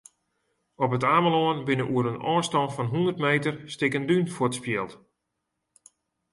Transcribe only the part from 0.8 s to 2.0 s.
Op It Amelân binne